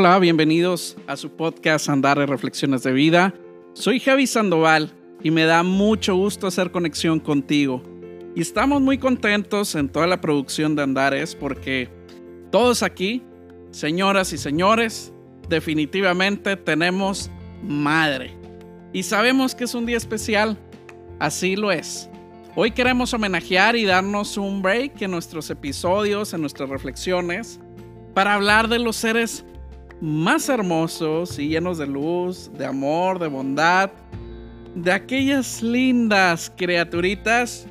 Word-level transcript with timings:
Hola, 0.00 0.16
bienvenidos 0.20 0.96
a 1.08 1.16
su 1.16 1.28
podcast 1.30 1.88
Andar 1.88 2.20
de 2.20 2.26
Reflexiones 2.26 2.84
de 2.84 2.92
Vida. 2.92 3.34
Soy 3.72 3.98
Javi 3.98 4.28
Sandoval 4.28 4.92
y 5.24 5.32
me 5.32 5.42
da 5.42 5.64
mucho 5.64 6.14
gusto 6.14 6.46
hacer 6.46 6.70
conexión 6.70 7.18
contigo. 7.18 7.82
Y 8.36 8.42
estamos 8.42 8.80
muy 8.80 8.98
contentos 8.98 9.74
en 9.74 9.88
toda 9.88 10.06
la 10.06 10.20
producción 10.20 10.76
de 10.76 10.84
Andares 10.84 11.34
porque 11.34 11.88
todos 12.52 12.84
aquí, 12.84 13.24
señoras 13.72 14.32
y 14.32 14.38
señores, 14.38 15.12
definitivamente 15.48 16.54
tenemos 16.54 17.28
madre. 17.64 18.36
Y 18.92 19.02
sabemos 19.02 19.56
que 19.56 19.64
es 19.64 19.74
un 19.74 19.84
día 19.84 19.96
especial, 19.96 20.56
así 21.18 21.56
lo 21.56 21.72
es. 21.72 22.08
Hoy 22.54 22.70
queremos 22.70 23.12
homenajear 23.14 23.74
y 23.74 23.84
darnos 23.84 24.36
un 24.36 24.62
break 24.62 25.02
en 25.02 25.10
nuestros 25.10 25.50
episodios, 25.50 26.34
en 26.34 26.40
nuestras 26.42 26.68
reflexiones, 26.68 27.58
para 28.14 28.34
hablar 28.34 28.68
de 28.68 28.78
los 28.78 28.94
seres 28.94 29.44
más 30.00 30.48
hermosos 30.48 31.38
y 31.38 31.48
llenos 31.48 31.78
de 31.78 31.86
luz, 31.86 32.50
de 32.56 32.66
amor, 32.66 33.18
de 33.18 33.28
bondad, 33.28 33.90
de 34.74 34.92
aquellas 34.92 35.62
lindas 35.62 36.52
criaturitas 36.56 37.66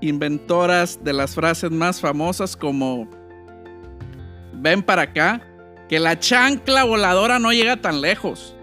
inventoras 0.00 1.02
de 1.02 1.12
las 1.12 1.34
frases 1.34 1.70
más 1.70 2.00
famosas 2.00 2.56
como 2.56 3.08
ven 4.54 4.82
para 4.82 5.02
acá, 5.02 5.46
que 5.88 5.98
la 5.98 6.18
chancla 6.18 6.84
voladora 6.84 7.38
no 7.38 7.52
llega 7.52 7.80
tan 7.80 8.00
lejos. 8.00 8.54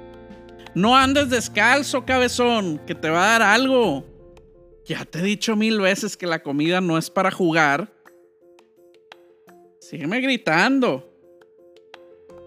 No 0.73 0.95
andes 0.95 1.29
descalzo, 1.29 2.05
cabezón, 2.05 2.79
que 2.85 2.93
te 2.93 3.09
va 3.09 3.23
a 3.23 3.39
dar 3.39 3.41
algo. 3.41 4.05
Ya 4.85 5.03
te 5.05 5.19
he 5.19 5.23
dicho 5.23 5.55
mil 5.55 5.81
veces 5.81 6.15
que 6.15 6.27
la 6.27 6.39
comida 6.39 6.81
no 6.81 6.97
es 6.97 7.09
para 7.09 7.31
jugar. 7.31 7.91
Sígueme 9.79 10.21
gritando. 10.21 11.16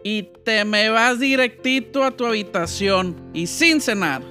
Y 0.03 0.23
te 0.45 0.65
me 0.65 0.89
vas 0.89 1.21
directito 1.21 2.05
a 2.05 2.11
tu 2.11 2.25
habitación 2.25 3.17
y 3.35 3.47
sin 3.47 3.81
cenar. 3.81 4.23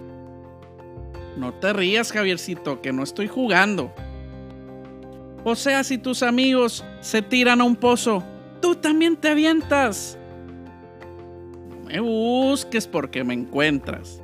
No 1.38 1.54
te 1.54 1.72
rías, 1.74 2.12
Javiercito, 2.12 2.82
que 2.82 2.92
no 2.92 3.04
estoy 3.04 3.28
jugando. 3.28 3.94
O 5.44 5.56
sea, 5.56 5.84
si 5.84 5.98
tus 5.98 6.24
amigos 6.24 6.84
se 7.02 7.22
tiran 7.22 7.62
a 7.62 7.64
un 7.64 7.76
pozo, 7.76 8.24
tú 8.62 8.76
también 8.76 9.16
te 9.16 9.30
avientas. 9.30 10.18
No 11.70 11.88
me 11.88 12.00
busques 12.00 12.88
porque 12.88 13.24
me 13.24 13.34
encuentras. 13.36 14.22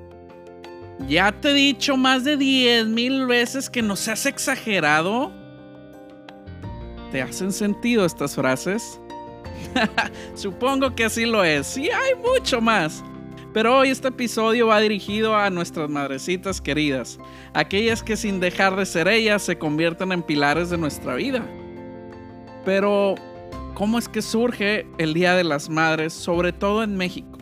Ya 1.07 1.31
te 1.31 1.51
he 1.51 1.53
dicho 1.53 1.97
más 1.97 2.23
de 2.23 2.37
10 2.37 2.87
mil 2.87 3.27
veces 3.27 3.69
que 3.69 3.81
no 3.81 3.95
seas 3.95 4.25
exagerado. 4.25 5.31
¿Te 7.11 7.21
hacen 7.21 7.51
sentido 7.51 8.05
estas 8.05 8.35
frases? 8.35 8.99
Supongo 10.35 10.95
que 10.95 11.05
así 11.05 11.25
lo 11.25 11.43
es. 11.43 11.67
Sí, 11.67 11.89
hay 11.89 12.15
mucho 12.15 12.61
más. 12.61 13.03
Pero 13.53 13.77
hoy 13.77 13.89
este 13.89 14.09
episodio 14.09 14.67
va 14.67 14.81
dirigido 14.81 15.33
a 15.33 15.49
nuestras 15.49 15.89
madrecitas 15.89 16.59
queridas, 16.59 17.17
aquellas 17.53 18.03
que 18.03 18.17
sin 18.17 18.41
dejar 18.41 18.75
de 18.75 18.85
ser 18.85 19.07
ellas 19.07 19.43
se 19.43 19.57
convierten 19.57 20.11
en 20.11 20.23
pilares 20.23 20.69
de 20.69 20.77
nuestra 20.77 21.15
vida. 21.15 21.45
Pero, 22.65 23.15
¿cómo 23.73 23.97
es 23.97 24.09
que 24.09 24.21
surge 24.21 24.85
el 24.97 25.13
Día 25.13 25.35
de 25.35 25.45
las 25.45 25.69
Madres, 25.69 26.11
sobre 26.11 26.51
todo 26.51 26.83
en 26.83 26.97
México? 26.97 27.37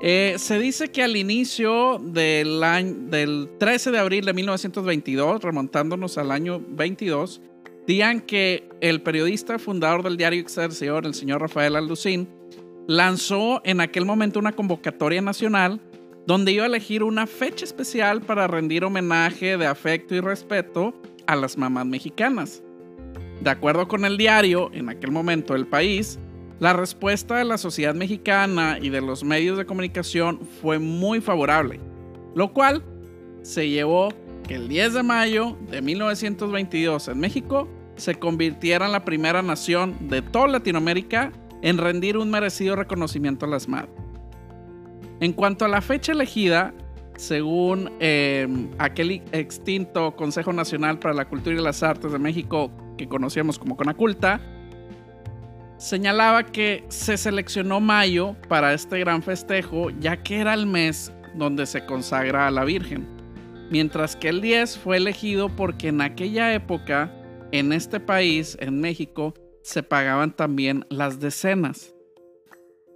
Eh, 0.00 0.34
se 0.38 0.60
dice 0.60 0.92
que 0.92 1.02
al 1.02 1.16
inicio 1.16 1.98
del, 2.00 2.62
año, 2.62 2.94
del 3.08 3.50
13 3.58 3.90
de 3.90 3.98
abril 3.98 4.24
de 4.24 4.34
1922, 4.34 5.42
remontándonos 5.42 6.16
al 6.16 6.30
año 6.30 6.60
22, 6.60 7.40
Digan 7.86 8.20
que 8.20 8.68
el 8.80 9.02
periodista 9.02 9.58
fundador 9.58 10.02
del 10.02 10.16
diario 10.16 10.40
Excelsior, 10.40 11.04
el 11.04 11.14
señor 11.14 11.40
Rafael 11.40 11.74
Alducín, 11.74 12.28
lanzó 12.86 13.60
en 13.64 13.80
aquel 13.80 14.04
momento 14.04 14.38
una 14.38 14.52
convocatoria 14.52 15.20
nacional 15.20 15.80
donde 16.26 16.52
iba 16.52 16.62
a 16.62 16.66
elegir 16.66 17.02
una 17.02 17.26
fecha 17.26 17.64
especial 17.64 18.22
para 18.22 18.46
rendir 18.46 18.84
homenaje 18.84 19.56
de 19.56 19.66
afecto 19.66 20.14
y 20.14 20.20
respeto 20.20 20.94
a 21.26 21.34
las 21.34 21.58
mamás 21.58 21.86
mexicanas. 21.86 22.62
De 23.40 23.50
acuerdo 23.50 23.88
con 23.88 24.04
el 24.04 24.16
diario, 24.16 24.70
en 24.72 24.88
aquel 24.88 25.10
momento 25.10 25.56
El 25.56 25.66
País, 25.66 26.20
la 26.60 26.72
respuesta 26.72 27.38
de 27.38 27.44
la 27.44 27.58
sociedad 27.58 27.94
mexicana 27.94 28.78
y 28.80 28.90
de 28.90 29.00
los 29.00 29.24
medios 29.24 29.58
de 29.58 29.66
comunicación 29.66 30.40
fue 30.60 30.78
muy 30.78 31.20
favorable, 31.20 31.80
lo 32.36 32.52
cual 32.52 32.84
se 33.42 33.68
llevó 33.68 34.10
que 34.42 34.54
el 34.54 34.68
10 34.68 34.94
de 34.94 35.02
mayo 35.02 35.56
de 35.70 35.82
1922 35.82 37.08
en 37.08 37.18
México 37.18 37.68
se 37.96 38.14
convirtiera 38.14 38.86
en 38.86 38.92
la 38.92 39.04
primera 39.04 39.42
nación 39.42 40.08
de 40.08 40.22
toda 40.22 40.48
Latinoamérica 40.48 41.32
en 41.62 41.78
rendir 41.78 42.16
un 42.16 42.30
merecido 42.30 42.76
reconocimiento 42.76 43.46
a 43.46 43.48
las 43.48 43.68
madres. 43.68 43.90
En 45.20 45.32
cuanto 45.32 45.64
a 45.64 45.68
la 45.68 45.80
fecha 45.80 46.12
elegida, 46.12 46.74
según 47.16 47.92
eh, 48.00 48.48
aquel 48.78 49.22
extinto 49.32 50.16
Consejo 50.16 50.52
Nacional 50.52 50.98
para 50.98 51.14
la 51.14 51.26
Cultura 51.26 51.54
y 51.54 51.62
las 51.62 51.82
Artes 51.82 52.10
de 52.10 52.18
México, 52.18 52.70
que 52.98 53.08
conocíamos 53.08 53.58
como 53.58 53.76
Conaculta, 53.76 54.40
señalaba 55.76 56.44
que 56.44 56.84
se 56.88 57.16
seleccionó 57.16 57.80
mayo 57.80 58.34
para 58.48 58.72
este 58.72 58.98
gran 58.98 59.22
festejo, 59.22 59.90
ya 59.90 60.16
que 60.16 60.38
era 60.40 60.54
el 60.54 60.66
mes 60.66 61.12
donde 61.34 61.66
se 61.66 61.84
consagra 61.86 62.48
a 62.48 62.50
la 62.50 62.64
Virgen 62.64 63.11
mientras 63.72 64.16
que 64.16 64.28
el 64.28 64.42
10 64.42 64.78
fue 64.78 64.98
elegido 64.98 65.48
porque 65.48 65.88
en 65.88 66.02
aquella 66.02 66.52
época, 66.52 67.10
en 67.52 67.72
este 67.72 68.00
país, 68.00 68.58
en 68.60 68.82
México, 68.82 69.32
se 69.62 69.82
pagaban 69.82 70.36
también 70.36 70.84
las 70.90 71.20
decenas. 71.20 71.94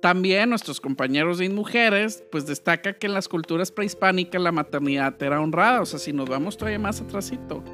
También 0.03 0.51
nuestros 0.51 0.79
compañeros 0.79 1.39
de 1.39 1.49
mujeres, 1.49 2.23
pues 2.31 2.47
destaca 2.47 2.93
que 2.93 3.07
en 3.07 3.15
las 3.15 3.27
culturas 3.27 3.73
prehispánicas 3.73 4.41
la 4.41 4.53
maternidad 4.53 5.21
era 5.23 5.41
honrada, 5.41 5.81
o 5.81 5.87
sea, 5.87 5.99
si 5.99 6.13
nos 6.13 6.29
vamos 6.29 6.59
todavía 6.59 6.79
más 6.79 7.01
atrásito. 7.01 7.65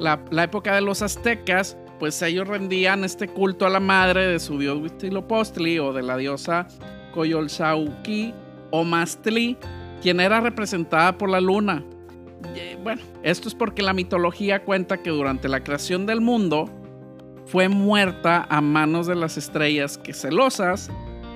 La, 0.00 0.24
la 0.32 0.42
época 0.42 0.74
de 0.74 0.80
los 0.80 1.02
aztecas, 1.02 1.76
pues 2.00 2.20
ellos 2.20 2.48
rendían 2.48 3.04
este 3.04 3.28
culto 3.28 3.64
a 3.64 3.70
la 3.70 3.80
madre 3.80 4.26
de 4.26 4.40
su 4.40 4.58
dios 4.58 4.76
Huitzilopochtli 4.78 5.78
o 5.78 5.92
de 5.92 6.02
la 6.02 6.16
diosa 6.16 6.66
Coyolxauhqui 7.14 8.34
o 8.72 8.82
Mastli, 8.82 9.56
quien 10.02 10.18
era 10.18 10.40
representada 10.40 11.16
por 11.16 11.30
la 11.30 11.40
luna. 11.40 11.84
Bueno, 12.82 13.02
esto 13.22 13.48
es 13.48 13.54
porque 13.54 13.82
la 13.82 13.92
mitología 13.92 14.64
cuenta 14.64 15.02
que 15.02 15.10
durante 15.10 15.48
la 15.48 15.62
creación 15.62 16.06
del 16.06 16.20
mundo 16.20 16.68
fue 17.46 17.68
muerta 17.68 18.46
a 18.48 18.60
manos 18.60 19.06
de 19.06 19.16
las 19.16 19.36
estrellas 19.36 19.98
que 19.98 20.12
celosas 20.12 20.90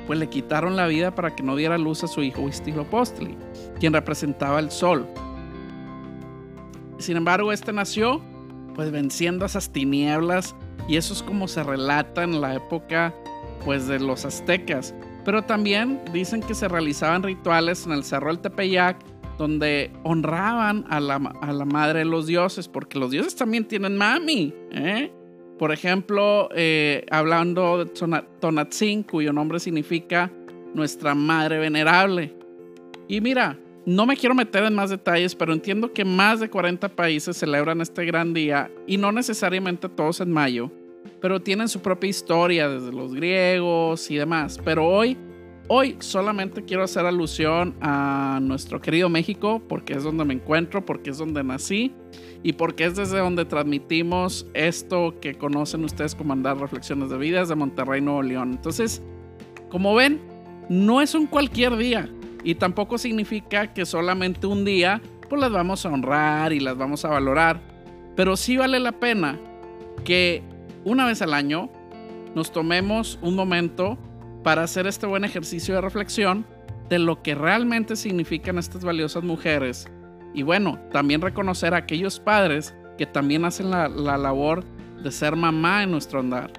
pues 0.07 0.19
le 0.19 0.29
quitaron 0.29 0.77
la 0.77 0.87
vida 0.87 1.15
para 1.15 1.35
que 1.35 1.43
no 1.43 1.57
diera 1.57 1.79
luz 1.79 2.05
a 2.05 2.09
su 2.09 2.23
hijo 2.23 2.43
Huitzilopochtli, 2.43 3.37
quien 3.81 3.93
representaba 3.93 4.59
el 4.61 4.71
sol. 4.71 5.07
Sin 6.99 7.17
embargo, 7.17 7.53
este 7.53 7.73
nació 7.73 8.23
pues 8.75 8.91
venciendo 8.91 9.47
esas 9.47 9.71
tinieblas 9.71 10.55
y 10.89 10.97
eso 10.97 11.15
es 11.15 11.23
como 11.23 11.49
se 11.49 11.63
relata 11.63 12.23
en 12.23 12.41
la 12.41 12.55
época 12.55 13.15
pues 13.65 13.87
de 13.87 13.99
los 13.99 14.25
aztecas. 14.25 14.95
Pero 15.25 15.43
también 15.43 16.01
dicen 16.13 16.43
que 16.43 16.55
se 16.55 16.69
realizaban 16.69 17.23
rituales 17.23 17.87
en 17.87 17.93
el 17.93 18.05
Cerro 18.05 18.29
del 18.29 18.41
Tepeyac 18.41 18.99
donde 19.39 19.91
honraban 20.03 20.85
a 20.89 21.01
la, 21.01 21.19
madre 21.19 22.01
de 22.01 22.05
los 22.05 22.27
dioses, 22.27 22.69
porque 22.69 22.99
los 22.99 23.11
dioses 23.11 23.35
también 23.35 23.65
tienen 23.65 23.97
mami. 23.97 24.55
¿eh? 24.71 25.11
Por 25.59 25.73
ejemplo, 25.73 26.49
eh, 26.55 27.05
hablando 27.11 27.85
de 27.85 27.93
Tonatzin, 28.41 29.03
cuyo 29.03 29.33
nombre 29.33 29.61
significa 29.61 30.31
nuestra 30.75 31.15
madre 31.15 31.59
venerable. 31.59 32.35
Y 33.09 33.21
mira, 33.21 33.59
no 33.87 34.07
me 34.07 34.17
quiero 34.17 34.35
meter 34.35 34.65
en 34.65 34.75
más 34.75 34.91
detalles, 34.91 35.35
pero 35.35 35.53
entiendo 35.53 35.93
que 35.93 36.05
más 36.05 36.41
de 36.41 36.49
40 36.49 36.89
países 36.91 37.37
celebran 37.37 37.81
este 37.81 38.05
gran 38.05 38.33
día 38.33 38.71
y 38.87 38.97
no 38.97 39.13
necesariamente 39.13 39.89
todos 39.89 40.21
en 40.21 40.33
mayo, 40.33 40.71
pero 41.21 41.41
tienen 41.41 41.69
su 41.69 41.81
propia 41.81 42.09
historia 42.09 42.69
desde 42.69 42.93
los 42.93 43.15
griegos 43.15 44.11
y 44.11 44.17
demás. 44.17 44.59
Pero 44.65 44.87
hoy 44.87 45.19
Hoy 45.67 45.97
solamente 46.01 46.63
quiero 46.63 46.83
hacer 46.83 47.07
alusión 47.07 47.75
a 47.81 48.39
nuestro 48.43 48.83
querido 48.83 49.09
México 49.09 49.63
porque 49.67 49.95
es 49.95 50.03
donde 50.03 50.27
me 50.27 50.35
encuentro, 50.35 50.85
porque 50.85 51.09
es 51.09 51.17
donde 51.17 51.43
nací 51.43 51.95
y 52.43 52.53
porque 52.53 52.85
es 52.85 52.97
desde 52.97 53.19
donde 53.19 53.47
transmitimos 53.47 54.47
esto 54.53 55.15
que 55.23 55.37
conocen 55.37 55.83
ustedes 55.85 56.15
como 56.15 56.35
Andar 56.35 56.59
Reflexiones 56.59 57.09
de 57.09 57.17
Vidas 57.17 57.49
de 57.49 57.55
Monterrey, 57.55 58.03
Nuevo 58.03 58.23
León. 58.23 58.53
Entonces, 58.53 59.03
como 59.71 59.95
ven, 59.95 60.21
no 60.69 61.01
es 61.01 61.15
un 61.15 61.27
cualquier 61.27 61.79
día 61.79 62.11
y 62.43 62.57
tampoco 62.57 62.99
significa 62.99 63.73
que 63.73 63.87
solamente 63.87 64.47
un 64.47 64.67
día 64.67 65.01
pues 65.31 65.41
las 65.41 65.51
vamos 65.51 65.87
a 65.87 65.89
honrar 65.89 66.53
y 66.53 66.61
las 66.61 66.77
vamos 66.77 67.07
a 67.07 67.09
valorar, 67.09 67.59
pero 68.15 68.37
sí 68.37 68.59
vale 68.59 68.79
la 68.81 68.93
pena 68.93 69.41
que 70.05 70.43
una 70.85 71.07
vez 71.07 71.23
al 71.23 71.33
año 71.33 71.71
nos 72.35 72.53
tomemos 72.53 73.19
un 73.23 73.35
momento 73.35 73.97
para 74.45 74.63
hacer 74.63 74.87
este 74.87 75.07
buen 75.07 75.25
ejercicio 75.25 75.75
de 75.75 75.81
reflexión 75.81 76.47
de 76.89 76.99
lo 76.99 77.23
que 77.23 77.35
realmente 77.35 77.97
significan 77.97 78.59
estas 78.59 78.85
valiosas 78.85 79.25
mujeres. 79.25 79.89
Y 80.35 80.43
bueno, 80.43 80.79
también 80.93 81.23
reconocer 81.23 81.75
a 81.75 81.79
aquellos 81.79 82.21
padres 82.21 82.75
que 82.99 83.07
también 83.07 83.45
hacen 83.45 83.71
la, 83.71 83.89
labor 83.89 84.63
de 85.03 85.11
ser 85.11 85.35
mamá 85.35 85.83
en 85.83 85.91
nuestro 85.91 86.21
andar. 86.21 86.53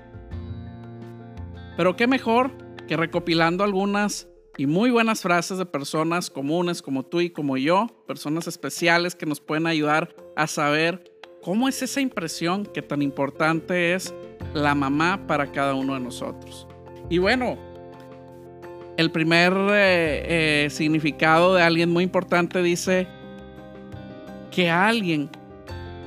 Pero 1.78 1.96
qué 1.96 2.08
mejor 2.08 2.52
que 2.88 2.98
recopilando 2.98 3.64
algunas 3.64 4.28
y 4.58 4.66
muy 4.66 4.90
buenas 4.90 5.22
frases 5.22 5.58
de 5.58 5.66
personas 5.66 6.30
comunes 6.30 6.82
como 6.82 7.04
tú 7.04 7.22
y 7.22 7.30
como 7.30 7.58
yo, 7.58 7.88
personas 8.08 8.48
especiales 8.48 9.14
que 9.14 9.26
nos 9.26 9.40
pueden 9.40 9.68
ayudar 9.68 10.16
a 10.36 10.48
saber 10.48 11.12
cómo 11.44 11.68
es 11.68 11.82
esa 11.82 12.02
impresión 12.02 12.66
que 12.66 12.82
tan 12.82 13.02
importante 13.02 13.94
es 13.94 14.14
la 14.54 14.74
mamá 14.74 15.28
para 15.28 15.52
cada 15.52 15.76
uno 15.76 15.94
de 15.94 16.00
nosotros. 16.00 16.68
Y 17.10 17.18
bueno, 17.18 17.58
el 18.98 19.12
primer 19.12 19.54
eh, 19.54 20.66
eh, 20.66 20.70
significado 20.70 21.56
de 21.56 21.62
alguien 21.62 21.92
muy 21.92 22.04
importante 22.04 22.62
dice 22.62 23.08
que 24.52 24.70
alguien, 24.70 25.30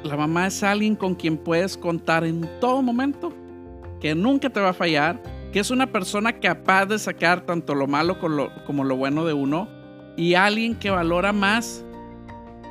la 0.02 0.16
mamá 0.16 0.46
es 0.46 0.62
alguien 0.62 0.96
con 0.96 1.14
quien 1.14 1.36
puedes 1.36 1.76
contar 1.76 2.24
en 2.24 2.48
todo 2.60 2.80
momento, 2.80 3.32
que 4.00 4.14
nunca 4.14 4.48
te 4.48 4.60
va 4.60 4.70
a 4.70 4.74
fallar, 4.74 5.22
que 5.52 5.60
es 5.60 5.70
una 5.70 5.86
persona 5.86 6.32
capaz 6.32 6.86
de 6.86 6.98
sacar 6.98 7.42
tanto 7.42 7.74
lo 7.74 7.86
malo 7.86 8.18
como 8.18 8.84
lo, 8.84 8.96
bueno 8.96 9.24
de 9.24 9.34
uno 9.34 9.68
y 10.16 10.34
alguien 10.34 10.74
que 10.74 10.90
valora 10.90 11.32
más 11.32 11.84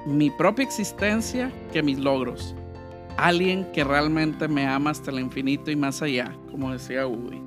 mi 0.06 0.30
propia 0.32 0.64
existencia 0.64 1.52
que 1.72 1.84
mis 1.84 2.00
logros. 2.00 2.56
Alguien 3.18 3.68
que 3.72 3.84
realmente 3.84 4.48
me 4.48 4.66
ama 4.68 4.92
hasta 4.92 5.10
el 5.12 5.20
infinito 5.20 5.72
y 5.72 5.76
más 5.76 6.02
allá, 6.02 6.36
como 6.52 6.72
decía 6.72 7.08
Woody. 7.08 7.47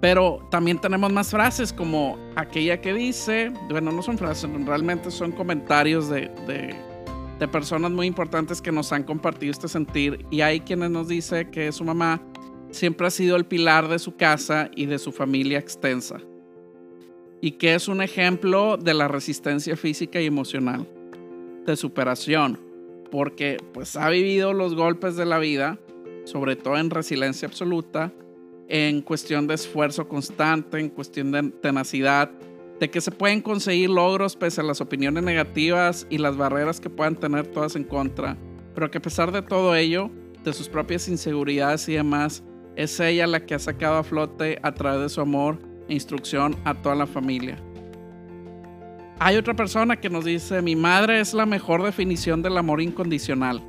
Pero 0.00 0.46
también 0.50 0.80
tenemos 0.80 1.12
más 1.12 1.30
frases 1.30 1.72
como 1.72 2.16
aquella 2.36 2.80
que 2.80 2.94
dice, 2.94 3.52
bueno, 3.68 3.90
no 3.90 4.02
son 4.02 4.16
frases, 4.16 4.48
realmente 4.64 5.10
son 5.10 5.32
comentarios 5.32 6.08
de, 6.08 6.30
de, 6.46 6.74
de 7.38 7.48
personas 7.48 7.90
muy 7.90 8.06
importantes 8.06 8.62
que 8.62 8.70
nos 8.70 8.92
han 8.92 9.02
compartido 9.02 9.50
este 9.50 9.66
sentir. 9.66 10.24
Y 10.30 10.40
hay 10.40 10.60
quienes 10.60 10.90
nos 10.90 11.08
dice 11.08 11.50
que 11.50 11.72
su 11.72 11.84
mamá 11.84 12.22
siempre 12.70 13.06
ha 13.06 13.10
sido 13.10 13.36
el 13.36 13.46
pilar 13.46 13.88
de 13.88 13.98
su 13.98 14.16
casa 14.16 14.70
y 14.74 14.86
de 14.86 14.98
su 14.98 15.12
familia 15.12 15.58
extensa, 15.58 16.20
y 17.40 17.52
que 17.52 17.74
es 17.74 17.88
un 17.88 18.02
ejemplo 18.02 18.76
de 18.76 18.94
la 18.94 19.08
resistencia 19.08 19.76
física 19.76 20.20
y 20.20 20.26
emocional, 20.26 20.86
de 21.66 21.76
superación, 21.76 22.58
porque 23.10 23.56
pues 23.72 23.96
ha 23.96 24.08
vivido 24.10 24.52
los 24.52 24.74
golpes 24.74 25.16
de 25.16 25.24
la 25.24 25.38
vida, 25.38 25.78
sobre 26.24 26.56
todo 26.56 26.76
en 26.76 26.90
resiliencia 26.90 27.48
absoluta, 27.48 28.12
en 28.68 29.00
cuestión 29.00 29.46
de 29.46 29.54
esfuerzo 29.54 30.06
constante, 30.06 30.78
en 30.78 30.90
cuestión 30.90 31.32
de 31.32 31.50
tenacidad, 31.50 32.30
de 32.78 32.90
que 32.90 33.00
se 33.00 33.10
pueden 33.10 33.40
conseguir 33.40 33.90
logros 33.90 34.36
pese 34.36 34.60
a 34.60 34.64
las 34.64 34.80
opiniones 34.80 35.24
negativas 35.24 36.06
y 36.10 36.18
las 36.18 36.36
barreras 36.36 36.80
que 36.80 36.90
puedan 36.90 37.16
tener 37.16 37.46
todas 37.48 37.74
en 37.76 37.84
contra, 37.84 38.36
pero 38.74 38.90
que 38.90 38.98
a 38.98 39.02
pesar 39.02 39.32
de 39.32 39.42
todo 39.42 39.74
ello, 39.74 40.10
de 40.44 40.52
sus 40.52 40.68
propias 40.68 41.08
inseguridades 41.08 41.88
y 41.88 41.94
demás, 41.94 42.44
es 42.76 43.00
ella 43.00 43.26
la 43.26 43.44
que 43.44 43.54
ha 43.54 43.58
sacado 43.58 43.96
a 43.96 44.04
flote 44.04 44.58
a 44.62 44.72
través 44.72 45.00
de 45.00 45.08
su 45.08 45.20
amor 45.20 45.58
e 45.88 45.94
instrucción 45.94 46.54
a 46.64 46.74
toda 46.74 46.94
la 46.94 47.06
familia. 47.06 47.58
Hay 49.18 49.36
otra 49.36 49.54
persona 49.54 49.96
que 49.96 50.10
nos 50.10 50.24
dice, 50.24 50.62
mi 50.62 50.76
madre 50.76 51.18
es 51.18 51.34
la 51.34 51.44
mejor 51.44 51.82
definición 51.82 52.40
del 52.40 52.56
amor 52.56 52.80
incondicional. 52.80 53.60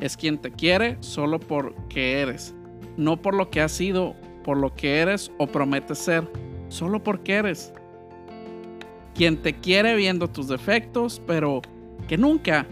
Es 0.00 0.16
quien 0.16 0.38
te 0.38 0.50
quiere 0.50 0.96
solo 0.98 1.38
porque 1.38 2.20
eres, 2.20 2.56
no 2.96 3.22
por 3.22 3.34
lo 3.34 3.50
que 3.50 3.60
has 3.60 3.70
sido, 3.70 4.16
por 4.42 4.56
lo 4.56 4.74
que 4.74 4.98
eres 4.98 5.30
o 5.38 5.46
prometes 5.46 5.98
ser, 5.98 6.30
solo 6.68 7.02
porque 7.02 7.34
eres. 7.34 7.72
Quien 9.14 9.42
te 9.42 9.54
quiere 9.54 9.96
viendo 9.96 10.28
tus 10.28 10.48
defectos, 10.48 11.20
pero 11.26 11.62
que 12.08 12.16
nunca 12.16 12.66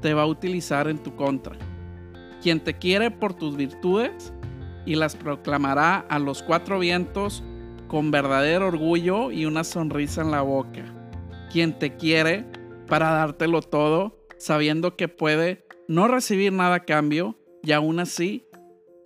te 0.00 0.14
va 0.14 0.22
a 0.22 0.26
utilizar 0.26 0.88
en 0.88 0.98
tu 0.98 1.14
contra. 1.14 1.56
Quien 2.42 2.60
te 2.60 2.74
quiere 2.74 3.10
por 3.10 3.34
tus 3.34 3.56
virtudes 3.56 4.32
y 4.86 4.94
las 4.94 5.14
proclamará 5.14 5.98
a 5.98 6.18
los 6.18 6.42
cuatro 6.42 6.78
vientos 6.78 7.42
con 7.86 8.10
verdadero 8.10 8.68
orgullo 8.68 9.30
y 9.30 9.44
una 9.44 9.64
sonrisa 9.64 10.22
en 10.22 10.30
la 10.30 10.42
boca. 10.42 10.84
Quien 11.52 11.78
te 11.78 11.96
quiere 11.96 12.46
para 12.86 13.10
dártelo 13.10 13.62
todo, 13.62 14.18
sabiendo 14.38 14.96
que 14.96 15.08
puede 15.08 15.66
no 15.86 16.08
recibir 16.08 16.52
nada 16.52 16.76
a 16.76 16.84
cambio 16.84 17.36
y 17.62 17.72
aún 17.72 18.00
así 18.00 18.46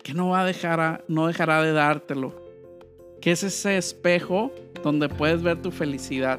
que 0.04 0.12
no 0.12 0.28
va 0.28 0.42
a 0.42 0.44
dejar 0.44 1.02
no 1.08 1.26
dejará 1.26 1.62
de 1.62 1.72
dártelo. 1.72 2.34
Que 3.20 3.32
es 3.32 3.42
ese 3.42 3.78
espejo 3.78 4.52
donde 4.82 5.08
puedes 5.08 5.42
ver 5.42 5.60
tu 5.62 5.70
felicidad. 5.72 6.38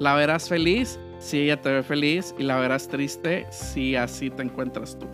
La 0.00 0.14
verás 0.14 0.48
feliz 0.48 0.98
si 1.20 1.38
ella 1.38 1.62
te 1.62 1.70
ve 1.70 1.82
feliz 1.84 2.34
y 2.36 2.42
la 2.42 2.58
verás 2.58 2.88
triste 2.88 3.46
si 3.50 3.94
así 3.94 4.28
te 4.28 4.42
encuentras 4.42 4.98
tú. 4.98 5.06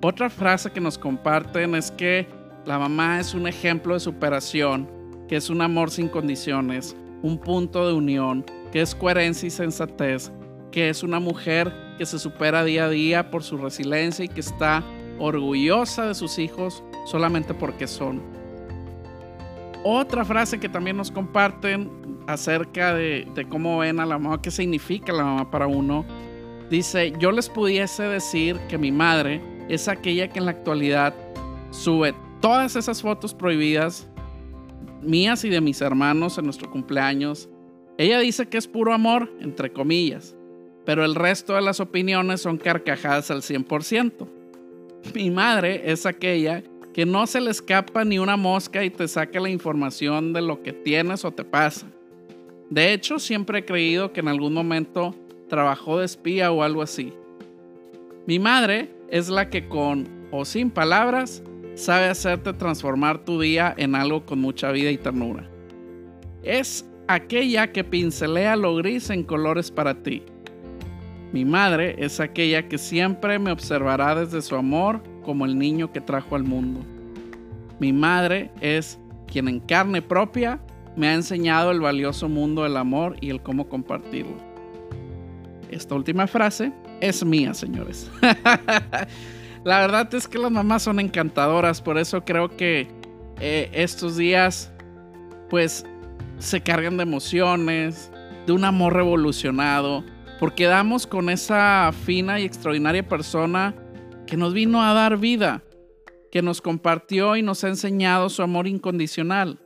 Otra 0.00 0.30
frase 0.30 0.70
que 0.70 0.80
nos 0.80 0.96
comparten 0.96 1.74
es 1.74 1.90
que 1.90 2.28
la 2.64 2.78
mamá 2.78 3.18
es 3.18 3.34
un 3.34 3.48
ejemplo 3.48 3.94
de 3.94 4.00
superación, 4.00 4.88
que 5.26 5.36
es 5.36 5.50
un 5.50 5.62
amor 5.62 5.90
sin 5.90 6.08
condiciones, 6.08 6.94
un 7.22 7.38
punto 7.38 7.88
de 7.88 7.94
unión, 7.94 8.44
que 8.70 8.82
es 8.82 8.94
coherencia 8.94 9.48
y 9.48 9.50
sensatez, 9.50 10.30
que 10.70 10.88
es 10.88 11.02
una 11.02 11.18
mujer 11.18 11.72
que 11.98 12.06
se 12.06 12.20
supera 12.20 12.62
día 12.62 12.84
a 12.84 12.90
día 12.90 13.30
por 13.30 13.42
su 13.42 13.56
resiliencia 13.56 14.24
y 14.24 14.28
que 14.28 14.40
está 14.40 14.84
orgullosa 15.18 16.06
de 16.06 16.14
sus 16.14 16.38
hijos 16.38 16.82
solamente 17.04 17.54
porque 17.54 17.86
son. 17.86 18.22
Otra 19.84 20.24
frase 20.24 20.58
que 20.58 20.68
también 20.68 20.96
nos 20.96 21.10
comparten 21.10 21.90
acerca 22.26 22.92
de, 22.94 23.46
cómo 23.48 23.78
ven 23.78 24.00
a 24.00 24.06
la 24.06 24.18
mamá, 24.18 24.42
qué 24.42 24.50
significa 24.50 25.12
la 25.12 25.24
mamá 25.24 25.50
para 25.50 25.66
uno, 25.66 26.04
dice, 26.68 27.12
yo 27.18 27.30
les 27.30 27.48
pudiese 27.48 28.02
decir 28.02 28.58
que 28.68 28.78
mi 28.78 28.90
madre 28.90 29.40
es 29.68 29.86
aquella 29.86 30.28
que 30.28 30.40
en 30.40 30.46
la 30.46 30.50
actualidad 30.50 31.14
sube 31.70 32.14
todas 32.40 32.74
esas 32.74 33.00
fotos 33.00 33.32
prohibidas, 33.32 34.08
mías 35.02 35.44
y 35.44 35.50
de 35.50 35.60
mis 35.60 35.80
hermanos 35.80 36.36
en 36.38 36.46
nuestro 36.46 36.70
cumpleaños, 36.70 37.48
ella 37.98 38.18
dice 38.18 38.48
que 38.48 38.58
es 38.58 38.66
puro 38.66 38.92
amor, 38.92 39.32
entre 39.40 39.72
comillas, 39.72 40.36
pero 40.84 41.04
el 41.04 41.14
resto 41.14 41.54
de 41.54 41.62
las 41.62 41.80
opiniones 41.80 42.42
son 42.42 42.58
carcajadas 42.58 43.30
al 43.30 43.42
100%. 43.42 44.35
Mi 45.14 45.30
madre 45.30 45.82
es 45.90 46.06
aquella 46.06 46.62
que 46.92 47.04
no 47.04 47.26
se 47.26 47.40
le 47.40 47.50
escapa 47.50 48.04
ni 48.04 48.18
una 48.18 48.36
mosca 48.36 48.82
y 48.84 48.90
te 48.90 49.06
saca 49.06 49.38
la 49.40 49.50
información 49.50 50.32
de 50.32 50.42
lo 50.42 50.62
que 50.62 50.72
tienes 50.72 51.24
o 51.24 51.30
te 51.30 51.44
pasa. 51.44 51.86
De 52.70 52.92
hecho, 52.92 53.18
siempre 53.18 53.58
he 53.58 53.64
creído 53.64 54.12
que 54.12 54.20
en 54.20 54.28
algún 54.28 54.54
momento 54.54 55.14
trabajó 55.48 55.98
de 55.98 56.06
espía 56.06 56.50
o 56.50 56.62
algo 56.62 56.82
así. 56.82 57.12
Mi 58.26 58.38
madre 58.38 58.90
es 59.10 59.28
la 59.28 59.50
que 59.50 59.68
con 59.68 60.08
o 60.30 60.44
sin 60.44 60.70
palabras 60.70 61.42
sabe 61.74 62.06
hacerte 62.06 62.52
transformar 62.54 63.24
tu 63.24 63.40
día 63.40 63.74
en 63.76 63.94
algo 63.94 64.24
con 64.24 64.40
mucha 64.40 64.72
vida 64.72 64.90
y 64.90 64.98
ternura. 64.98 65.48
Es 66.42 66.84
aquella 67.08 67.72
que 67.72 67.84
pincelea 67.84 68.56
lo 68.56 68.74
gris 68.76 69.10
en 69.10 69.22
colores 69.22 69.70
para 69.70 70.02
ti. 70.02 70.22
Mi 71.36 71.44
madre 71.44 71.96
es 71.98 72.18
aquella 72.18 72.66
que 72.66 72.78
siempre 72.78 73.38
me 73.38 73.52
observará 73.52 74.14
desde 74.14 74.40
su 74.40 74.56
amor 74.56 75.02
como 75.22 75.44
el 75.44 75.58
niño 75.58 75.92
que 75.92 76.00
trajo 76.00 76.34
al 76.34 76.44
mundo. 76.44 76.80
Mi 77.78 77.92
madre 77.92 78.50
es 78.62 78.98
quien 79.30 79.46
en 79.46 79.60
carne 79.60 80.00
propia 80.00 80.58
me 80.96 81.08
ha 81.08 81.12
enseñado 81.12 81.72
el 81.72 81.80
valioso 81.82 82.30
mundo 82.30 82.62
del 82.62 82.78
amor 82.78 83.16
y 83.20 83.28
el 83.28 83.42
cómo 83.42 83.68
compartirlo. 83.68 84.38
Esta 85.70 85.94
última 85.94 86.26
frase 86.26 86.72
es 87.02 87.22
mía, 87.22 87.52
señores. 87.52 88.10
La 89.62 89.80
verdad 89.80 90.14
es 90.14 90.26
que 90.26 90.38
las 90.38 90.50
mamás 90.50 90.84
son 90.84 91.00
encantadoras, 91.00 91.82
por 91.82 91.98
eso 91.98 92.24
creo 92.24 92.56
que 92.56 92.88
eh, 93.40 93.68
estos 93.74 94.16
días 94.16 94.72
pues 95.50 95.84
se 96.38 96.62
cargan 96.62 96.96
de 96.96 97.02
emociones, 97.02 98.10
de 98.46 98.54
un 98.54 98.64
amor 98.64 98.94
revolucionado, 98.94 100.02
porque 100.38 100.66
damos 100.66 101.06
con 101.06 101.30
esa 101.30 101.90
fina 101.92 102.40
y 102.40 102.44
extraordinaria 102.44 103.08
persona 103.08 103.74
que 104.26 104.36
nos 104.36 104.52
vino 104.52 104.82
a 104.82 104.92
dar 104.92 105.16
vida, 105.16 105.62
que 106.30 106.42
nos 106.42 106.60
compartió 106.60 107.36
y 107.36 107.42
nos 107.42 107.64
ha 107.64 107.68
enseñado 107.68 108.28
su 108.28 108.42
amor 108.42 108.66
incondicional, 108.66 109.58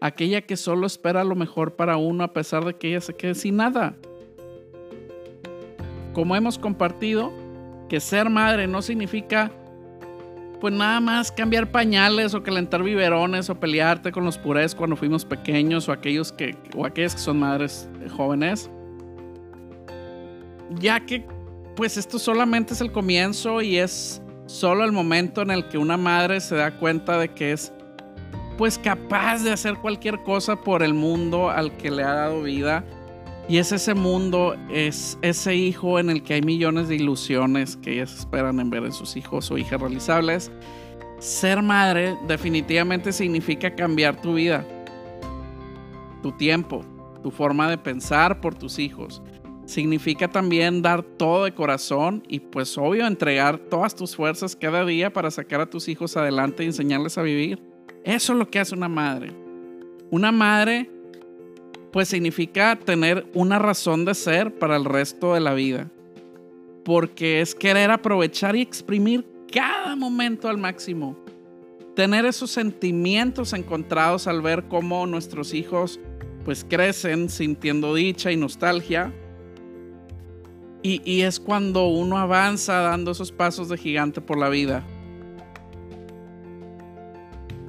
aquella 0.00 0.42
que 0.42 0.56
solo 0.56 0.86
espera 0.86 1.24
lo 1.24 1.34
mejor 1.34 1.74
para 1.74 1.96
uno 1.96 2.24
a 2.24 2.32
pesar 2.32 2.64
de 2.64 2.74
que 2.74 2.90
ella 2.90 3.00
se 3.00 3.14
quede 3.14 3.34
sin 3.34 3.56
nada. 3.56 3.96
Como 6.12 6.36
hemos 6.36 6.58
compartido, 6.58 7.32
que 7.88 8.00
ser 8.00 8.30
madre 8.30 8.66
no 8.66 8.82
significa 8.82 9.50
pues 10.60 10.72
nada 10.72 11.00
más 11.00 11.32
cambiar 11.32 11.72
pañales 11.72 12.34
o 12.34 12.42
calentar 12.44 12.84
biberones 12.84 13.50
o 13.50 13.58
pelearte 13.58 14.12
con 14.12 14.24
los 14.24 14.38
purés 14.38 14.76
cuando 14.76 14.94
fuimos 14.94 15.24
pequeños 15.24 15.88
o 15.88 15.92
aquellos 15.92 16.30
que 16.30 16.56
o 16.76 16.86
aquellas 16.86 17.16
que 17.16 17.20
son 17.20 17.40
madres 17.40 17.88
jóvenes. 18.16 18.70
Ya 20.78 21.00
que 21.00 21.26
pues 21.76 21.96
esto 21.96 22.18
solamente 22.18 22.74
es 22.74 22.80
el 22.80 22.92
comienzo 22.92 23.62
y 23.62 23.78
es 23.78 24.22
solo 24.46 24.84
el 24.84 24.92
momento 24.92 25.42
en 25.42 25.50
el 25.50 25.68
que 25.68 25.78
una 25.78 25.96
madre 25.96 26.40
se 26.40 26.56
da 26.56 26.78
cuenta 26.78 27.18
de 27.18 27.28
que 27.28 27.52
es 27.52 27.72
pues 28.58 28.78
capaz 28.78 29.42
de 29.42 29.52
hacer 29.52 29.76
cualquier 29.76 30.22
cosa 30.22 30.56
por 30.56 30.82
el 30.82 30.92
mundo 30.92 31.50
al 31.50 31.76
que 31.76 31.90
le 31.90 32.02
ha 32.02 32.12
dado 32.12 32.42
vida 32.42 32.84
y 33.48 33.58
es 33.58 33.72
ese 33.72 33.94
mundo, 33.94 34.54
es 34.70 35.18
ese 35.20 35.54
hijo 35.54 35.98
en 35.98 36.10
el 36.10 36.22
que 36.22 36.34
hay 36.34 36.42
millones 36.42 36.88
de 36.88 36.96
ilusiones 36.96 37.76
que 37.76 37.94
ellas 37.94 38.14
esperan 38.20 38.60
en 38.60 38.70
ver 38.70 38.84
en 38.84 38.92
sus 38.92 39.16
hijos 39.16 39.50
o 39.50 39.58
hijas 39.58 39.80
realizables. 39.80 40.50
Ser 41.18 41.60
madre 41.62 42.16
definitivamente 42.28 43.12
significa 43.12 43.74
cambiar 43.74 44.20
tu 44.20 44.34
vida. 44.34 44.64
tu 46.22 46.30
tiempo, 46.30 46.84
tu 47.20 47.32
forma 47.32 47.68
de 47.68 47.76
pensar 47.76 48.40
por 48.40 48.54
tus 48.54 48.78
hijos. 48.78 49.20
Significa 49.72 50.28
también 50.28 50.82
dar 50.82 51.02
todo 51.02 51.44
de 51.44 51.54
corazón 51.54 52.22
y 52.28 52.40
pues 52.40 52.76
obvio 52.76 53.06
entregar 53.06 53.56
todas 53.56 53.94
tus 53.94 54.14
fuerzas 54.14 54.54
cada 54.54 54.84
día 54.84 55.10
para 55.10 55.30
sacar 55.30 55.62
a 55.62 55.70
tus 55.70 55.88
hijos 55.88 56.14
adelante 56.14 56.62
y 56.62 56.66
enseñarles 56.66 57.16
a 57.16 57.22
vivir. 57.22 57.58
Eso 58.04 58.34
es 58.34 58.38
lo 58.38 58.50
que 58.50 58.58
hace 58.58 58.74
una 58.74 58.90
madre. 58.90 59.32
Una 60.10 60.30
madre 60.30 60.90
pues 61.90 62.08
significa 62.08 62.78
tener 62.78 63.26
una 63.32 63.58
razón 63.58 64.04
de 64.04 64.14
ser 64.14 64.58
para 64.58 64.76
el 64.76 64.84
resto 64.84 65.32
de 65.32 65.40
la 65.40 65.54
vida. 65.54 65.90
Porque 66.84 67.40
es 67.40 67.54
querer 67.54 67.90
aprovechar 67.90 68.54
y 68.54 68.60
exprimir 68.60 69.26
cada 69.50 69.96
momento 69.96 70.50
al 70.50 70.58
máximo. 70.58 71.16
Tener 71.96 72.26
esos 72.26 72.50
sentimientos 72.50 73.54
encontrados 73.54 74.26
al 74.26 74.42
ver 74.42 74.64
cómo 74.68 75.06
nuestros 75.06 75.54
hijos 75.54 75.98
pues 76.44 76.62
crecen 76.62 77.30
sintiendo 77.30 77.94
dicha 77.94 78.30
y 78.30 78.36
nostalgia. 78.36 79.14
Y, 80.84 81.20
es 81.20 81.38
cuando 81.38 81.86
uno 81.86 82.18
avanza 82.18 82.80
dando 82.80 83.12
esos 83.12 83.30
pasos 83.30 83.68
de 83.68 83.78
gigante 83.78 84.20
por 84.20 84.36
la 84.36 84.48
vida. 84.48 84.82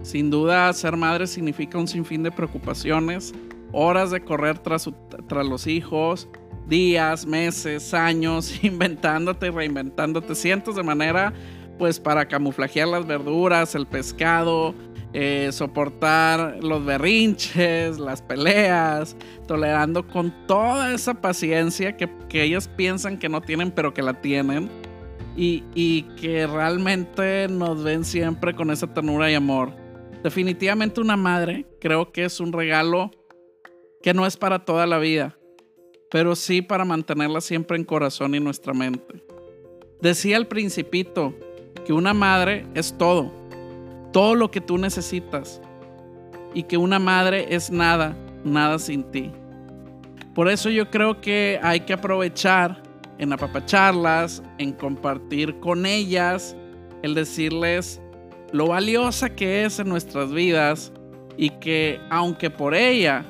Sin 0.01 0.31
duda, 0.31 0.73
ser 0.73 0.97
madre 0.97 1.27
significa 1.27 1.77
un 1.77 1.87
sinfín 1.87 2.23
de 2.23 2.31
preocupaciones, 2.31 3.33
horas 3.71 4.09
de 4.09 4.23
correr 4.23 4.57
tras, 4.57 4.89
tras 5.27 5.45
los 5.45 5.67
hijos, 5.67 6.27
días, 6.67 7.25
meses, 7.27 7.93
años, 7.93 8.51
inventándote 8.63 9.47
y 9.47 9.51
reinventándote 9.51 10.33
cientos 10.33 10.75
de 10.75 10.83
manera, 10.83 11.33
pues 11.77 11.99
para 11.99 12.27
camuflajear 12.27 12.87
las 12.87 13.05
verduras, 13.05 13.75
el 13.75 13.85
pescado, 13.85 14.73
eh, 15.13 15.49
soportar 15.51 16.57
los 16.63 16.83
berrinches, 16.83 17.99
las 17.99 18.21
peleas, 18.21 19.15
tolerando 19.47 20.07
con 20.07 20.33
toda 20.47 20.93
esa 20.93 21.13
paciencia 21.13 21.95
que, 21.95 22.09
que 22.27 22.43
ellas 22.43 22.67
piensan 22.67 23.19
que 23.19 23.29
no 23.29 23.41
tienen, 23.41 23.71
pero 23.71 23.93
que 23.93 24.01
la 24.01 24.21
tienen. 24.21 24.69
Y, 25.35 25.63
y 25.73 26.03
que 26.19 26.45
realmente 26.45 27.47
nos 27.47 27.83
ven 27.83 28.05
siempre 28.05 28.53
con 28.53 28.69
esa 28.69 28.93
ternura 28.93 29.31
y 29.31 29.33
amor. 29.33 29.71
Definitivamente 30.23 31.01
una 31.01 31.17
madre 31.17 31.65
creo 31.81 32.11
que 32.11 32.25
es 32.25 32.39
un 32.39 32.53
regalo 32.53 33.11
que 34.03 34.13
no 34.13 34.25
es 34.25 34.37
para 34.37 34.63
toda 34.63 34.85
la 34.85 34.99
vida, 34.99 35.35
pero 36.11 36.35
sí 36.35 36.61
para 36.61 36.85
mantenerla 36.85 37.41
siempre 37.41 37.77
en 37.77 37.83
corazón 37.83 38.35
y 38.35 38.39
nuestra 38.39 38.73
mente. 38.73 39.23
Decía 40.01 40.37
el 40.37 40.47
principito 40.47 41.33
que 41.85 41.93
una 41.93 42.13
madre 42.13 42.65
es 42.75 42.97
todo, 42.97 43.31
todo 44.13 44.35
lo 44.35 44.49
que 44.49 44.61
tú 44.61 44.77
necesitas, 44.77 45.61
y 46.53 46.63
que 46.63 46.77
una 46.77 46.99
madre 46.99 47.47
es 47.49 47.69
nada, 47.69 48.15
nada 48.45 48.79
sin 48.79 49.03
ti. 49.03 49.31
Por 50.33 50.47
eso 50.47 50.69
yo 50.69 50.89
creo 50.89 51.19
que 51.19 51.59
hay 51.61 51.81
que 51.81 51.93
aprovechar 51.93 52.81
en 53.17 53.33
apapacharlas, 53.33 54.41
en 54.57 54.71
compartir 54.71 55.59
con 55.59 55.85
ellas, 55.85 56.55
el 57.01 57.13
decirles 57.13 57.99
lo 58.51 58.67
valiosa 58.67 59.29
que 59.29 59.65
es 59.65 59.79
en 59.79 59.89
nuestras 59.89 60.31
vidas 60.31 60.93
y 61.37 61.49
que 61.49 61.99
aunque 62.11 62.51
por 62.51 62.75
ella 62.75 63.25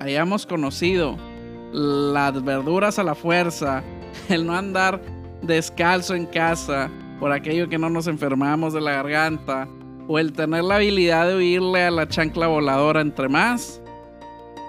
hayamos 0.00 0.46
conocido 0.46 1.16
las 1.72 2.42
verduras 2.42 2.98
a 2.98 3.04
la 3.04 3.14
fuerza, 3.14 3.82
el 4.28 4.46
no 4.46 4.54
andar 4.54 5.00
descalzo 5.42 6.14
en 6.14 6.26
casa 6.26 6.90
por 7.20 7.32
aquello 7.32 7.68
que 7.68 7.78
no 7.78 7.90
nos 7.90 8.06
enfermamos 8.06 8.72
de 8.72 8.80
la 8.80 8.92
garganta, 8.92 9.68
o 10.08 10.18
el 10.18 10.32
tener 10.32 10.64
la 10.64 10.76
habilidad 10.76 11.28
de 11.28 11.36
huirle 11.36 11.84
a 11.84 11.90
la 11.90 12.08
chancla 12.08 12.46
voladora 12.46 13.00
entre 13.00 13.28
más, 13.28 13.80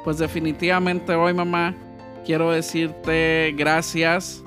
pues 0.03 0.17
definitivamente 0.17 1.13
hoy 1.13 1.33
mamá 1.33 1.75
quiero 2.25 2.51
decirte 2.51 3.53
gracias 3.57 4.43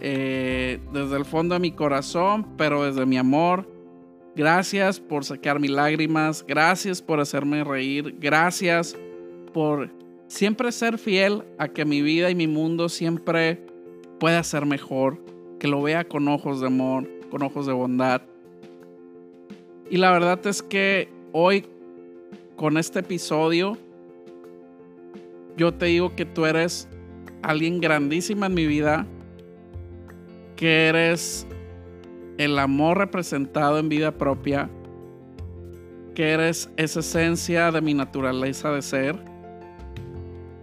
eh, 0.00 0.80
desde 0.92 1.16
el 1.16 1.24
fondo 1.24 1.54
de 1.54 1.60
mi 1.60 1.72
corazón, 1.72 2.56
pero 2.56 2.84
desde 2.84 3.06
mi 3.06 3.16
amor. 3.16 3.68
Gracias 4.36 5.00
por 5.00 5.24
sacar 5.24 5.58
mis 5.58 5.70
lágrimas, 5.70 6.44
gracias 6.46 7.02
por 7.02 7.18
hacerme 7.18 7.64
reír, 7.64 8.14
gracias 8.20 8.96
por 9.52 9.90
siempre 10.28 10.70
ser 10.70 10.98
fiel 10.98 11.42
a 11.58 11.68
que 11.68 11.84
mi 11.84 12.02
vida 12.02 12.30
y 12.30 12.36
mi 12.36 12.46
mundo 12.46 12.88
siempre 12.88 13.66
pueda 14.20 14.42
ser 14.44 14.64
mejor, 14.64 15.20
que 15.58 15.66
lo 15.66 15.82
vea 15.82 16.06
con 16.06 16.28
ojos 16.28 16.60
de 16.60 16.68
amor, 16.68 17.08
con 17.30 17.42
ojos 17.42 17.66
de 17.66 17.72
bondad. 17.72 18.22
Y 19.90 19.96
la 19.96 20.10
verdad 20.10 20.46
es 20.46 20.62
que 20.62 21.08
hoy, 21.32 21.64
con 22.56 22.76
este 22.76 23.00
episodio, 23.00 23.78
yo 25.56 25.72
te 25.72 25.86
digo 25.86 26.14
que 26.14 26.26
tú 26.26 26.44
eres 26.44 26.88
alguien 27.42 27.80
grandísima 27.80 28.46
en 28.46 28.54
mi 28.54 28.66
vida, 28.66 29.06
que 30.56 30.88
eres 30.88 31.46
el 32.36 32.58
amor 32.58 32.98
representado 32.98 33.78
en 33.78 33.88
vida 33.88 34.12
propia, 34.12 34.68
que 36.14 36.32
eres 36.32 36.70
esa 36.76 37.00
esencia 37.00 37.70
de 37.70 37.80
mi 37.80 37.94
naturaleza 37.94 38.70
de 38.70 38.82
ser 38.82 39.16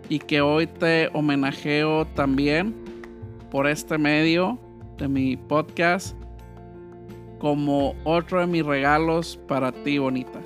y 0.07 0.19
que 0.19 0.41
hoy 0.41 0.67
te 0.67 1.09
homenajeo 1.13 2.05
también 2.07 2.75
por 3.49 3.67
este 3.67 3.97
medio 3.97 4.59
de 4.97 5.07
mi 5.07 5.35
podcast 5.35 6.15
como 7.45 7.95
otro 8.05 8.39
de 8.39 8.47
mis 8.47 8.65
regalos 8.65 9.39
para 9.47 9.71
ti, 9.71 9.99
bonita. 9.99 10.41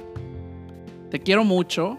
Te 1.09 1.17
quiero 1.17 1.45
mucho 1.45 1.97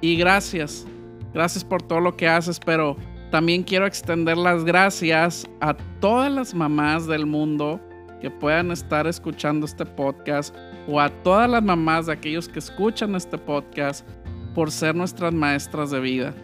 y 0.00 0.16
gracias. 0.16 0.86
Gracias 1.34 1.62
por 1.62 1.82
todo 1.82 2.00
lo 2.00 2.16
que 2.16 2.26
haces, 2.26 2.58
pero 2.58 2.96
también 3.30 3.62
quiero 3.62 3.84
extender 3.84 4.38
las 4.38 4.64
gracias 4.64 5.46
a 5.60 5.74
todas 6.00 6.32
las 6.32 6.54
mamás 6.54 7.06
del 7.06 7.26
mundo 7.26 7.78
que 8.22 8.30
puedan 8.30 8.70
estar 8.70 9.06
escuchando 9.06 9.66
este 9.66 9.84
podcast 9.84 10.56
o 10.88 10.98
a 10.98 11.10
todas 11.22 11.50
las 11.50 11.62
mamás 11.62 12.06
de 12.06 12.14
aquellos 12.14 12.48
que 12.48 12.60
escuchan 12.60 13.14
este 13.16 13.36
podcast 13.36 14.08
por 14.54 14.70
ser 14.70 14.94
nuestras 14.94 15.34
maestras 15.34 15.90
de 15.90 16.00
vida 16.00 16.34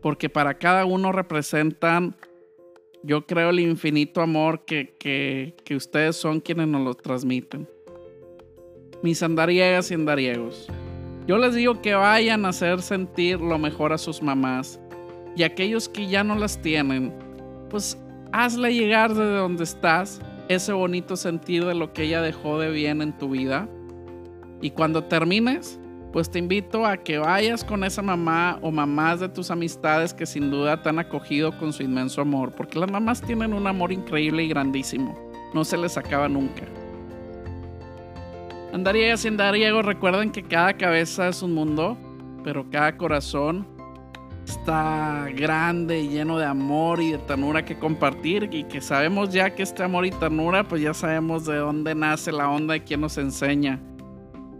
porque 0.00 0.28
para 0.28 0.54
cada 0.54 0.84
uno 0.84 1.12
representan, 1.12 2.16
yo 3.02 3.26
creo, 3.26 3.50
el 3.50 3.60
infinito 3.60 4.20
amor 4.20 4.64
que, 4.64 4.94
que, 4.98 5.74
ustedes 5.74 6.16
son 6.16 6.40
quienes 6.40 6.68
nos 6.68 6.82
lo 6.82 6.94
transmiten. 6.94 7.68
Mis 9.02 9.22
andariegas 9.22 9.90
y 9.90 9.94
andariegos, 9.94 10.68
yo 11.26 11.38
les 11.38 11.54
digo 11.54 11.80
que 11.80 11.94
vayan 11.94 12.44
a 12.44 12.50
hacer 12.50 12.82
sentir 12.82 13.40
lo 13.40 13.58
mejor 13.58 13.92
a 13.92 13.98
sus 13.98 14.22
mamás 14.22 14.78
y 15.34 15.42
aquellos 15.42 15.88
que 15.88 16.06
ya 16.06 16.22
no 16.22 16.34
las 16.34 16.60
tienen, 16.60 17.14
pues 17.70 17.96
hazle 18.32 18.74
llegar 18.74 19.10
desde 19.10 19.36
donde 19.36 19.64
estás 19.64 20.20
ese 20.48 20.72
bonito 20.72 21.16
sentido 21.16 21.68
de 21.68 21.74
lo 21.74 21.92
que 21.92 22.02
ella 22.02 22.20
dejó 22.20 22.58
de 22.58 22.70
bien 22.70 23.00
en 23.00 23.16
tu 23.16 23.30
vida. 23.30 23.68
Y 24.60 24.70
cuando 24.72 25.04
termines, 25.04 25.79
pues 26.12 26.30
te 26.30 26.38
invito 26.38 26.84
a 26.84 26.96
que 26.96 27.18
vayas 27.18 27.64
con 27.64 27.84
esa 27.84 28.02
mamá 28.02 28.58
o 28.62 28.70
mamás 28.70 29.20
de 29.20 29.28
tus 29.28 29.50
amistades 29.50 30.12
que 30.12 30.26
sin 30.26 30.50
duda 30.50 30.82
te 30.82 30.88
han 30.88 30.98
acogido 30.98 31.56
con 31.56 31.72
su 31.72 31.82
inmenso 31.82 32.20
amor, 32.20 32.52
porque 32.52 32.78
las 32.78 32.90
mamás 32.90 33.22
tienen 33.22 33.52
un 33.52 33.66
amor 33.66 33.92
increíble 33.92 34.42
y 34.42 34.48
grandísimo, 34.48 35.16
no 35.54 35.64
se 35.64 35.76
les 35.76 35.96
acaba 35.96 36.28
nunca. 36.28 36.62
Andariegas 38.72 39.24
y 39.24 39.28
andariegos, 39.28 39.84
recuerden 39.84 40.30
que 40.30 40.42
cada 40.42 40.72
cabeza 40.74 41.28
es 41.28 41.42
un 41.42 41.54
mundo, 41.54 41.96
pero 42.44 42.68
cada 42.70 42.96
corazón 42.96 43.66
está 44.44 45.28
grande 45.36 46.00
y 46.00 46.08
lleno 46.08 46.38
de 46.38 46.46
amor 46.46 47.00
y 47.00 47.12
de 47.12 47.18
ternura 47.18 47.64
que 47.64 47.78
compartir 47.78 48.48
y 48.52 48.64
que 48.64 48.80
sabemos 48.80 49.32
ya 49.32 49.54
que 49.54 49.62
este 49.62 49.82
amor 49.82 50.06
y 50.06 50.10
ternura, 50.10 50.66
pues 50.66 50.82
ya 50.82 50.94
sabemos 50.94 51.46
de 51.46 51.56
dónde 51.56 51.94
nace 51.94 52.32
la 52.32 52.48
onda 52.48 52.76
y 52.76 52.80
quién 52.80 53.00
nos 53.00 53.18
enseña 53.18 53.80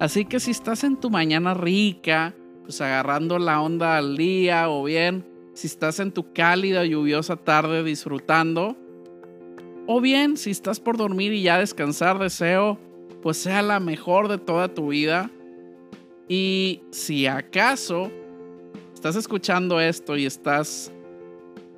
Así 0.00 0.24
que 0.24 0.40
si 0.40 0.50
estás 0.50 0.82
en 0.82 0.96
tu 0.96 1.10
mañana 1.10 1.54
rica, 1.54 2.34
pues 2.62 2.80
agarrando 2.80 3.38
la 3.38 3.60
onda 3.60 3.96
al 3.96 4.16
día 4.16 4.68
o 4.70 4.82
bien 4.82 5.26
si 5.54 5.66
estás 5.66 6.00
en 6.00 6.10
tu 6.10 6.32
cálida 6.32 6.84
lluviosa 6.84 7.36
tarde 7.36 7.84
disfrutando, 7.84 8.76
o 9.86 10.00
bien 10.00 10.36
si 10.36 10.50
estás 10.50 10.80
por 10.80 10.96
dormir 10.96 11.32
y 11.32 11.42
ya 11.42 11.58
descansar, 11.58 12.18
deseo 12.18 12.78
pues 13.22 13.36
sea 13.36 13.62
la 13.62 13.80
mejor 13.80 14.28
de 14.28 14.38
toda 14.38 14.72
tu 14.72 14.88
vida. 14.88 15.30
Y 16.28 16.82
si 16.90 17.26
acaso 17.26 18.10
estás 18.94 19.16
escuchando 19.16 19.80
esto 19.80 20.16
y 20.16 20.26
estás 20.26 20.92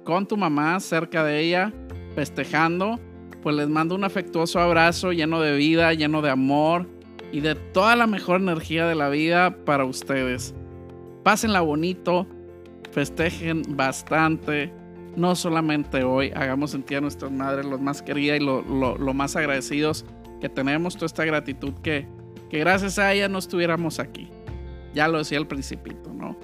con 0.05 0.26
tu 0.26 0.37
mamá 0.37 0.79
cerca 0.81 1.25
de 1.25 1.41
ella, 1.41 1.73
festejando, 2.14 3.00
pues 3.43 3.57
les 3.57 3.69
mando 3.69 3.95
un 3.95 4.05
afectuoso 4.05 4.61
abrazo 4.61 5.12
lleno 5.12 5.41
de 5.41 5.57
vida, 5.57 5.93
lleno 5.95 6.23
de 6.23 6.31
amor, 6.31 6.87
y 7.32 7.40
de 7.40 7.54
toda 7.54 7.96
la 7.96 8.06
mejor 8.06 8.40
energía 8.40 8.86
de 8.86 8.94
la 8.94 9.08
vida 9.08 9.56
para 9.64 9.84
ustedes. 9.84 10.54
Pásenla 11.24 11.62
bonito, 11.62 12.26
festejen 12.92 13.62
bastante, 13.68 14.72
no 15.16 15.34
solamente 15.34 16.04
hoy, 16.04 16.30
hagamos 16.36 16.70
sentir 16.72 16.98
a 16.98 17.00
nuestras 17.00 17.32
madres 17.32 17.66
los 17.66 17.80
más 17.80 18.02
queridas 18.02 18.40
y 18.40 18.44
lo, 18.44 19.14
más 19.14 19.34
agradecidos 19.34 20.04
que 20.40 20.48
tenemos, 20.48 20.94
toda 20.94 21.06
esta 21.06 21.24
gratitud 21.24 21.72
que, 21.82 22.06
que 22.50 22.58
gracias 22.58 22.98
a 22.98 23.12
ella 23.12 23.28
no 23.28 23.38
estuviéramos 23.38 23.98
aquí. 23.98 24.28
Ya 24.94 25.08
lo 25.08 25.18
decía 25.18 25.38
el 25.38 25.46
principito, 25.46 26.12
¿no? 26.12 26.36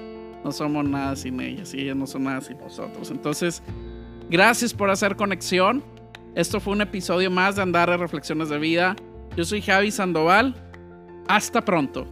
no 0.44 0.52
somos 0.52 0.84
nada 0.88 1.16
sin 1.16 1.40
ellas 1.40 1.74
y 1.74 1.80
ellas 1.80 1.96
no 1.96 2.06
son 2.06 2.24
nada 2.24 2.40
sin 2.40 2.58
nosotros. 2.58 3.10
Entonces, 3.10 3.62
gracias 4.30 4.72
por 4.72 4.90
hacer 4.90 5.16
conexión. 5.16 5.82
Esto 6.34 6.60
fue 6.60 6.72
un 6.72 6.80
episodio 6.80 7.30
más 7.30 7.56
de 7.56 7.62
Andar 7.62 7.90
de 7.90 7.96
Reflexiones 7.96 8.48
de 8.48 8.58
Vida. 8.58 8.96
Yo 9.36 9.44
soy 9.44 9.60
Javi 9.60 9.90
Sandoval. 9.90 10.54
Hasta 11.28 11.60
pronto. 11.62 12.06